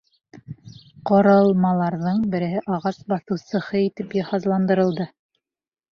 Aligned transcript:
Ҡоролмаларҙың 1.09 2.23
береһе 2.35 2.63
ағас 2.77 2.99
бысыу 3.13 3.41
цехы 3.45 3.85
итеп 3.91 4.17
йыһазландырылды. 4.21 5.07